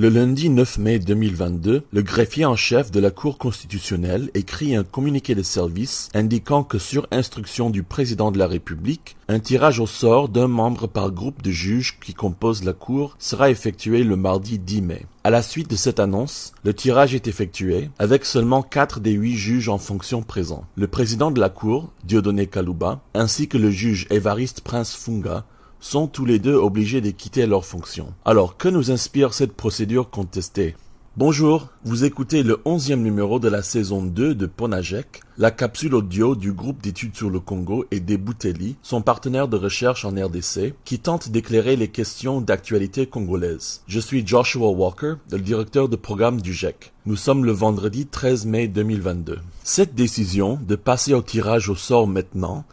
Le 0.00 0.10
lundi 0.10 0.48
9 0.48 0.78
mai 0.78 1.00
2022, 1.00 1.82
le 1.90 2.02
greffier 2.02 2.44
en 2.44 2.54
chef 2.54 2.92
de 2.92 3.00
la 3.00 3.10
Cour 3.10 3.36
constitutionnelle 3.36 4.30
écrit 4.34 4.76
un 4.76 4.84
communiqué 4.84 5.34
de 5.34 5.42
service 5.42 6.08
indiquant 6.14 6.62
que 6.62 6.78
sur 6.78 7.08
instruction 7.10 7.68
du 7.68 7.82
président 7.82 8.30
de 8.30 8.38
la 8.38 8.46
République, 8.46 9.16
un 9.26 9.40
tirage 9.40 9.80
au 9.80 9.88
sort 9.88 10.28
d'un 10.28 10.46
membre 10.46 10.86
par 10.86 11.10
groupe 11.10 11.42
de 11.42 11.50
juges 11.50 11.98
qui 11.98 12.14
composent 12.14 12.62
la 12.62 12.74
Cour 12.74 13.16
sera 13.18 13.50
effectué 13.50 14.04
le 14.04 14.14
mardi 14.14 14.60
10 14.60 14.82
mai. 14.82 15.06
À 15.24 15.30
la 15.30 15.42
suite 15.42 15.68
de 15.68 15.74
cette 15.74 15.98
annonce, 15.98 16.52
le 16.62 16.74
tirage 16.74 17.16
est 17.16 17.26
effectué 17.26 17.90
avec 17.98 18.24
seulement 18.24 18.62
quatre 18.62 19.00
des 19.00 19.10
huit 19.10 19.36
juges 19.36 19.68
en 19.68 19.78
fonction 19.78 20.22
présents. 20.22 20.64
Le 20.76 20.86
président 20.86 21.32
de 21.32 21.40
la 21.40 21.48
Cour, 21.48 21.90
Dieudonné 22.04 22.46
Kalouba, 22.46 23.00
ainsi 23.14 23.48
que 23.48 23.58
le 23.58 23.72
juge 23.72 24.06
Évariste 24.10 24.60
Prince 24.60 24.94
Funga, 24.94 25.44
sont 25.80 26.06
tous 26.06 26.24
les 26.24 26.38
deux 26.38 26.54
obligés 26.54 27.00
de 27.00 27.10
quitter 27.10 27.46
leurs 27.46 27.64
fonctions. 27.64 28.12
Alors, 28.24 28.56
que 28.56 28.68
nous 28.68 28.90
inspire 28.90 29.34
cette 29.34 29.52
procédure 29.52 30.10
contestée? 30.10 30.76
Bonjour, 31.18 31.66
vous 31.84 32.04
écoutez 32.04 32.44
le 32.44 32.60
onzième 32.64 33.02
numéro 33.02 33.40
de 33.40 33.48
la 33.48 33.64
saison 33.64 34.04
2 34.04 34.36
de 34.36 34.46
Ponajek, 34.46 35.22
la 35.36 35.50
capsule 35.50 35.96
audio 35.96 36.36
du 36.36 36.52
groupe 36.52 36.80
d'études 36.80 37.16
sur 37.16 37.28
le 37.28 37.40
Congo 37.40 37.84
et 37.90 37.98
des 37.98 38.20
son 38.84 39.02
partenaire 39.02 39.48
de 39.48 39.56
recherche 39.56 40.04
en 40.04 40.10
RDC, 40.10 40.74
qui 40.84 41.00
tente 41.00 41.30
d'éclairer 41.30 41.74
les 41.74 41.88
questions 41.88 42.40
d'actualité 42.40 43.06
congolaise. 43.06 43.82
Je 43.88 43.98
suis 43.98 44.24
Joshua 44.24 44.68
Walker, 44.68 45.14
le 45.32 45.40
directeur 45.40 45.88
de 45.88 45.96
programme 45.96 46.40
du 46.40 46.52
GEC. 46.52 46.92
Nous 47.04 47.16
sommes 47.16 47.44
le 47.44 47.50
vendredi 47.50 48.06
13 48.06 48.46
mai 48.46 48.68
2022. 48.68 49.40
Cette 49.64 49.96
décision 49.96 50.56
de 50.68 50.76
passer 50.76 51.14
au 51.14 51.22
tirage 51.22 51.68
au 51.68 51.74
sort 51.74 52.06
maintenant 52.06 52.64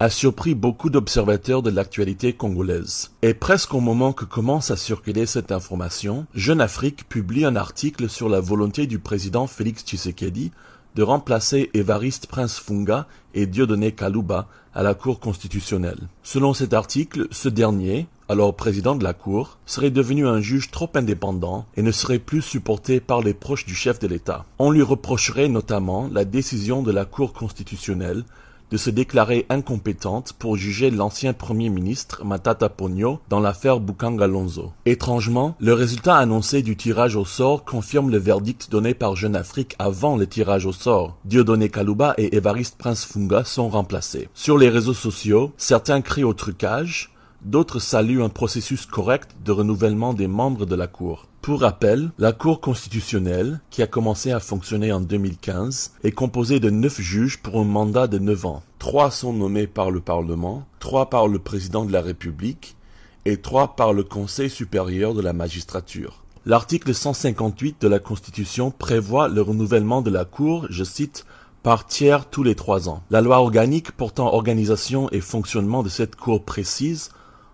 a 0.00 0.08
surpris 0.08 0.54
beaucoup 0.54 0.88
d'observateurs 0.88 1.62
de 1.62 1.68
l'actualité 1.68 2.32
congolaise. 2.32 3.10
Et 3.20 3.34
presque 3.34 3.74
au 3.74 3.80
moment 3.80 4.14
que 4.14 4.24
commence 4.24 4.70
à 4.70 4.76
circuler 4.76 5.26
cette 5.26 5.52
information, 5.52 6.26
Jeune 6.34 6.62
Afrique 6.62 7.06
publie 7.06 7.44
un 7.44 7.54
article 7.54 8.08
sur 8.08 8.30
la 8.30 8.40
volonté 8.40 8.86
du 8.86 8.98
président 8.98 9.46
Félix 9.46 9.84
Tshisekedi 9.84 10.52
de 10.94 11.02
remplacer 11.02 11.68
Évariste 11.74 12.28
Prince 12.28 12.58
Funga 12.58 13.06
et 13.34 13.46
Dieudonné 13.46 13.92
Kalouba 13.92 14.48
à 14.74 14.82
la 14.82 14.94
Cour 14.94 15.20
constitutionnelle. 15.20 16.08
Selon 16.22 16.54
cet 16.54 16.72
article, 16.72 17.28
ce 17.30 17.50
dernier, 17.50 18.06
alors 18.30 18.56
président 18.56 18.94
de 18.94 19.04
la 19.04 19.12
Cour, 19.12 19.58
serait 19.66 19.90
devenu 19.90 20.26
un 20.26 20.40
juge 20.40 20.70
trop 20.70 20.88
indépendant 20.94 21.66
et 21.76 21.82
ne 21.82 21.92
serait 21.92 22.18
plus 22.18 22.40
supporté 22.40 23.00
par 23.00 23.20
les 23.20 23.34
proches 23.34 23.66
du 23.66 23.74
chef 23.74 23.98
de 23.98 24.06
l'État. 24.06 24.46
On 24.58 24.70
lui 24.70 24.82
reprocherait 24.82 25.48
notamment 25.48 26.08
la 26.10 26.24
décision 26.24 26.82
de 26.82 26.90
la 26.90 27.04
Cour 27.04 27.34
constitutionnelle 27.34 28.24
de 28.70 28.76
se 28.76 28.90
déclarer 28.90 29.46
incompétente 29.48 30.32
pour 30.32 30.56
juger 30.56 30.90
l'ancien 30.90 31.32
premier 31.32 31.68
ministre 31.68 32.24
Matata 32.24 32.68
Ponyo 32.68 33.20
dans 33.28 33.40
l'affaire 33.40 33.80
Bukanga-Lonzo. 33.80 34.72
Étrangement, 34.86 35.56
le 35.60 35.74
résultat 35.74 36.16
annoncé 36.16 36.62
du 36.62 36.76
tirage 36.76 37.16
au 37.16 37.24
sort 37.24 37.64
confirme 37.64 38.10
le 38.10 38.18
verdict 38.18 38.70
donné 38.70 38.94
par 38.94 39.16
Jeune 39.16 39.36
Afrique 39.36 39.74
avant 39.78 40.16
le 40.16 40.26
tirage 40.26 40.66
au 40.66 40.72
sort. 40.72 41.16
Dieudonné 41.24 41.68
Kalouba 41.68 42.14
et 42.18 42.36
Évariste 42.36 42.76
Prince 42.78 43.04
Funga 43.04 43.44
sont 43.44 43.68
remplacés. 43.68 44.28
Sur 44.34 44.58
les 44.58 44.68
réseaux 44.68 44.94
sociaux, 44.94 45.52
certains 45.56 46.00
crient 46.00 46.24
au 46.24 46.34
trucage, 46.34 47.09
d'autres 47.42 47.78
saluent 47.78 48.22
un 48.22 48.28
processus 48.28 48.86
correct 48.86 49.30
de 49.44 49.52
renouvellement 49.52 50.14
des 50.14 50.26
membres 50.26 50.66
de 50.66 50.74
la 50.74 50.86
Cour. 50.86 51.26
Pour 51.42 51.62
rappel, 51.62 52.10
la 52.18 52.32
Cour 52.32 52.60
constitutionnelle, 52.60 53.60
qui 53.70 53.82
a 53.82 53.86
commencé 53.86 54.30
à 54.30 54.40
fonctionner 54.40 54.92
en 54.92 55.00
2015, 55.00 55.92
est 56.04 56.12
composée 56.12 56.60
de 56.60 56.68
neuf 56.68 57.00
juges 57.00 57.38
pour 57.38 57.60
un 57.60 57.64
mandat 57.64 58.06
de 58.06 58.18
neuf 58.18 58.44
ans. 58.44 58.62
Trois 58.78 59.10
sont 59.10 59.32
nommés 59.32 59.66
par 59.66 59.90
le 59.90 60.00
Parlement, 60.00 60.66
trois 60.78 61.08
par 61.08 61.28
le 61.28 61.38
Président 61.38 61.84
de 61.84 61.92
la 61.92 62.02
République 62.02 62.76
et 63.24 63.38
trois 63.38 63.74
par 63.74 63.92
le 63.92 64.02
Conseil 64.04 64.50
supérieur 64.50 65.14
de 65.14 65.22
la 65.22 65.32
magistrature. 65.32 66.24
L'article 66.46 66.94
158 66.94 67.80
de 67.80 67.88
la 67.88 67.98
Constitution 67.98 68.70
prévoit 68.70 69.28
le 69.28 69.42
renouvellement 69.42 70.02
de 70.02 70.10
la 70.10 70.24
Cour, 70.24 70.66
je 70.70 70.84
cite, 70.84 71.26
par 71.62 71.86
tiers 71.86 72.28
tous 72.28 72.42
les 72.42 72.54
trois 72.54 72.88
ans. 72.88 73.02
La 73.10 73.20
loi 73.20 73.38
organique 73.40 73.92
portant 73.92 74.32
organisation 74.32 75.10
et 75.10 75.20
fonctionnement 75.20 75.82
de 75.82 75.90
cette 75.90 76.16
Cour 76.16 76.44
précise, 76.44 77.10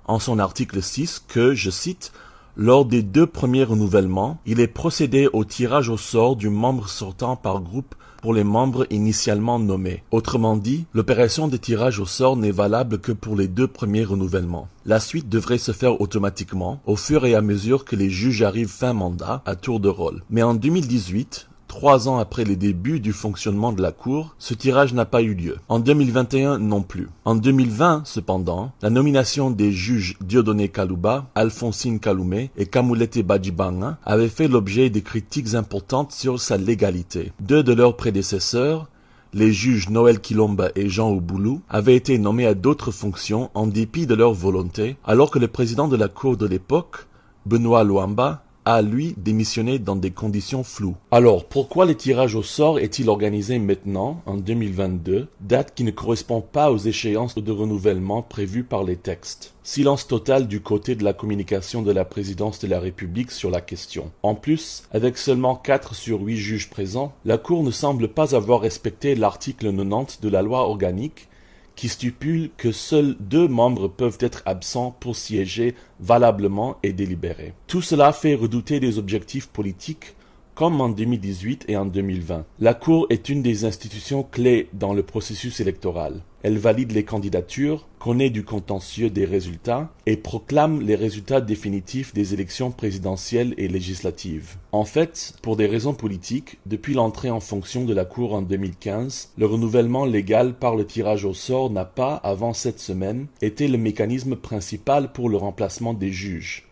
en 0.07 0.19
son 0.19 0.39
article 0.39 0.83
6, 0.83 1.25
que, 1.29 1.55
je 1.55 1.71
cite, 1.71 2.13
lors 2.57 2.87
des 2.87 3.03
deux 3.03 3.27
premiers 3.27 3.65
renouvellements, 3.65 4.39
il 4.47 4.61
est 4.61 4.67
procédé 4.67 5.29
au 5.33 5.45
tirage 5.45 5.91
au 5.91 5.99
sort 5.99 6.37
du 6.37 6.49
membre 6.49 6.89
sortant 6.89 7.37
par 7.37 7.61
groupe 7.61 7.95
pour 8.23 8.33
les 8.33 8.45
membres 8.45 8.87
initialement 8.91 9.59
nommés. 9.59 10.03
Autrement 10.11 10.57
dit, 10.57 10.87
l'opération 10.95 11.49
de 11.49 11.57
tirage 11.57 12.01
au 12.01 12.07
sort 12.07 12.37
n'est 12.37 12.51
valable 12.51 12.99
que 12.99 13.13
pour 13.13 13.37
les 13.37 13.47
deux 13.47 13.69
premiers 13.69 14.05
renouvellements. 14.05 14.69
La 14.85 15.01
suite 15.01 15.29
devrait 15.29 15.59
se 15.59 15.73
faire 15.73 16.01
automatiquement 16.01 16.81
au 16.87 16.97
fur 16.97 17.27
et 17.27 17.35
à 17.35 17.43
mesure 17.43 17.85
que 17.85 17.95
les 17.95 18.11
juges 18.11 18.43
arrivent 18.43 18.69
fin 18.69 18.95
mandat 18.95 19.43
à 19.45 19.55
tour 19.55 19.79
de 19.79 19.89
rôle. 19.89 20.23
Mais 20.31 20.43
en 20.43 20.55
2018, 20.55 21.49
Trois 21.69 22.09
ans 22.09 22.19
après 22.19 22.45
les 22.45 22.57
débuts 22.57 23.01
du 23.01 23.13
fonctionnement 23.13 23.73
de 23.73 23.83
la 23.83 23.93
Cour, 23.93 24.35
ce 24.39 24.55
tirage 24.55 24.95
n'a 24.95 25.05
pas 25.05 25.23
eu 25.23 25.35
lieu. 25.35 25.59
En 25.69 25.79
2021 25.79 26.59
non 26.59 26.83
plus. 26.83 27.09
En 27.25 27.35
2020, 27.35 28.03
cependant, 28.05 28.73
la 28.83 28.91
nomination 28.91 29.51
des 29.51 29.73
juges 29.73 30.17
Dieudonné 30.21 30.69
Kalouba, 30.69 31.29
Alphonsine 31.35 32.01
Kaloumé 32.01 32.51
et 32.57 32.67
Kamulete 32.67 33.23
Badjibanga 33.23 33.99
avait 34.05 34.29
fait 34.29 34.49
l'objet 34.49 34.91
de 34.91 35.01
critiques 35.01 35.55
importantes 35.55 36.13
sur 36.13 36.41
sa 36.41 36.57
légalité. 36.57 37.33
Deux 37.41 37.63
de 37.63 37.73
leurs 37.73 37.97
prédécesseurs, 37.97 38.89
les 39.35 39.53
juges 39.53 39.91
Noël 39.91 40.21
Kilomba 40.21 40.71
et 40.77 40.89
Jean 40.89 41.11
Ouboulou 41.11 41.61
avaient 41.69 41.97
été 41.97 42.17
nommés 42.17 42.47
à 42.47 42.55
d'autres 42.55 42.91
fonctions 42.91 43.51
en 43.53 43.67
dépit 43.67 44.07
de 44.07 44.15
leur 44.15 44.33
volonté, 44.33 44.97
alors 45.05 45.31
que 45.31 45.39
le 45.39 45.49
président 45.49 45.89
de 45.89 45.97
la 45.97 46.09
Cour 46.09 46.39
de 46.39 46.47
l'époque, 46.47 47.07
Benoît 47.45 47.85
Luamba, 47.85 48.46
a, 48.67 48.83
lui, 48.83 49.15
démissionné 49.17 49.79
dans 49.79 49.97
des 49.97 50.11
conditions 50.11 50.65
floues. 50.65 50.97
Alors, 51.11 51.47
pourquoi 51.47 51.87
le 51.87 51.95
tirage 51.95 52.35
au 52.35 52.43
sort 52.43 52.81
est-il 52.81 53.09
organisé 53.09 53.59
maintenant, 53.59 54.21
en 54.27 54.37
2022, 54.37 55.29
date 55.41 55.73
qui 55.75 55.85
ne 55.85 55.93
correspond 55.93 56.41
pas 56.43 56.71
aux 56.73 56.77
échéances 56.77 57.37
de 57.37 57.53
renouvellement 57.53 58.23
prévues 58.23 58.65
par 58.65 58.83
les 58.83 58.97
textes? 58.97 59.55
Silence 59.63 60.07
total 60.09 60.49
du 60.49 60.61
côté 60.61 60.97
de 60.97 61.05
la 61.05 61.13
communication 61.13 61.83
de 61.83 61.93
la 61.93 62.05
présidence 62.05 62.59
de 62.59 62.67
la 62.67 62.81
République 62.81 63.31
sur 63.31 63.51
la 63.51 63.61
question. 63.61 64.11
En 64.23 64.35
plus, 64.35 64.83
avec 64.93 65.17
seulement 65.17 65.55
4 65.55 65.95
sur 65.95 66.21
8 66.21 66.37
juges 66.37 66.71
présents, 66.71 67.13
la 67.25 67.39
Cour 67.39 67.63
ne 67.63 67.71
semble 67.71 68.09
pas 68.09 68.35
avoir 68.35 68.61
respecté 68.61 69.15
l'article 69.15 69.73
90 69.73 70.21
de 70.21 70.29
la 70.29 70.43
loi 70.43 70.69
organique 70.69 71.29
qui 71.77 71.89
stipule 71.89 72.51
que 72.57 72.73
seuls 72.73 73.15
deux 73.21 73.47
membres 73.47 73.87
peuvent 73.87 74.19
être 74.21 74.43
absents 74.47 74.97
pour 74.99 75.15
siéger 75.15 75.75
valablement 76.01 76.79
et 76.83 76.93
délibérer. 76.93 77.53
Tout 77.67 77.83
cela 77.83 78.13
fait 78.13 78.35
redouter 78.35 78.81
des 78.81 78.99
objectifs 78.99 79.47
politiques 79.47 80.16
comme 80.57 80.81
en 80.81 80.89
2018 80.89 81.67
et 81.69 81.77
en 81.77 81.85
2020. 81.85 82.47
La 82.61 82.73
Cour 82.73 83.07
est 83.11 83.29
une 83.29 83.43
des 83.43 83.67
institutions 83.67 84.25
clés 84.25 84.69
dans 84.73 84.95
le 84.95 85.03
processus 85.03 85.61
électoral. 85.61 86.23
Elle 86.43 86.57
valide 86.57 86.93
les 86.93 87.05
candidatures, 87.05 87.87
connaît 87.99 88.31
du 88.31 88.43
contentieux 88.43 89.11
des 89.11 89.27
résultats 89.27 89.93
et 90.07 90.17
proclame 90.17 90.81
les 90.81 90.95
résultats 90.95 91.43
définitifs 91.43 92.15
des 92.15 92.33
élections 92.33 92.71
présidentielles 92.71 93.53
et 93.59 93.69
législatives. 93.69 94.57
En 94.73 94.85
fait, 94.85 95.35
pour 95.43 95.57
des 95.57 95.67
raisons 95.67 95.93
politiques, 95.93 96.59
depuis 96.65 96.95
l'entrée 96.95 97.31
en 97.31 97.41
fonction 97.41 97.85
de 97.85 97.93
la 97.93 98.07
Cour 98.07 98.33
en 98.33 98.43
2015, 98.43 99.33
le 99.37 99.47
renouvellement 99.47 100.07
légal 100.07 100.55
par 100.55 100.75
le 100.75 100.87
tirage 100.87 101.27
au 101.27 101.35
sort 101.35 101.69
n'a 101.69 101.85
pas, 101.85 102.15
avant 102.15 102.55
cette 102.55 102.81
semaine, 102.81 103.27
été 103.43 103.69
le 103.69 103.77
mécanisme 103.77 104.37
principal 104.37 105.13
pour 105.13 105.29
le 105.29 105.37
remplacement 105.37 105.93
des 105.93 106.13
juges. 106.13 106.67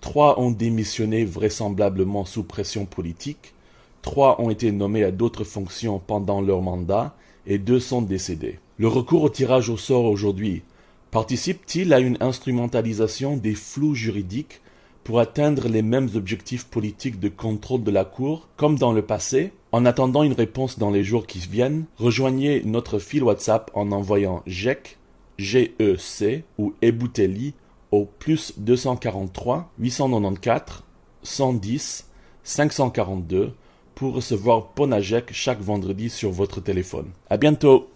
Trois 0.00 0.40
ont 0.40 0.50
démissionné 0.50 1.24
vraisemblablement 1.24 2.24
sous 2.24 2.44
pression 2.44 2.86
politique, 2.86 3.54
trois 4.02 4.40
ont 4.40 4.50
été 4.50 4.70
nommés 4.72 5.04
à 5.04 5.10
d'autres 5.10 5.44
fonctions 5.44 6.00
pendant 6.04 6.40
leur 6.40 6.62
mandat 6.62 7.14
et 7.46 7.58
deux 7.58 7.80
sont 7.80 8.02
décédés. 8.02 8.58
Le 8.78 8.88
recours 8.88 9.24
au 9.24 9.28
tirage 9.28 9.70
au 9.70 9.76
sort 9.76 10.04
aujourd'hui 10.04 10.62
participe-t-il 11.10 11.92
à 11.92 12.00
une 12.00 12.16
instrumentalisation 12.20 13.36
des 13.36 13.54
flous 13.54 13.94
juridiques 13.94 14.60
pour 15.02 15.20
atteindre 15.20 15.68
les 15.68 15.82
mêmes 15.82 16.10
objectifs 16.14 16.66
politiques 16.66 17.18
de 17.18 17.28
contrôle 17.28 17.82
de 17.82 17.90
la 17.90 18.04
Cour 18.04 18.48
comme 18.56 18.76
dans 18.78 18.92
le 18.92 19.02
passé? 19.02 19.52
En 19.72 19.84
attendant 19.84 20.22
une 20.22 20.32
réponse 20.32 20.78
dans 20.78 20.90
les 20.90 21.02
jours 21.02 21.26
qui 21.26 21.40
viennent, 21.40 21.86
rejoignez 21.96 22.62
notre 22.64 22.98
fil 22.98 23.24
WhatsApp 23.24 23.70
en 23.74 23.90
envoyant 23.90 24.42
GEC, 24.46 24.98
GEC 25.38 26.44
ou 26.58 26.74
Ebouteli 26.82 27.54
au 27.90 28.04
plus 28.04 28.54
243 28.58 29.70
894 29.78 30.82
110 31.22 32.06
542 32.42 33.52
pour 33.94 34.14
recevoir 34.14 34.68
Ponajek 34.68 35.32
chaque 35.32 35.60
vendredi 35.60 36.08
sur 36.08 36.30
votre 36.30 36.60
téléphone. 36.60 37.10
À 37.28 37.36
bientôt! 37.36 37.90